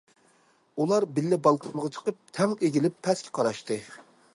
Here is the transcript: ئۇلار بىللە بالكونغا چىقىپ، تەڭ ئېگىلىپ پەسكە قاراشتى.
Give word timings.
ئۇلار 0.83 1.07
بىللە 1.19 1.39
بالكونغا 1.49 1.93
چىقىپ، 1.99 2.19
تەڭ 2.39 2.59
ئېگىلىپ 2.59 3.01
پەسكە 3.09 3.39
قاراشتى. 3.41 3.85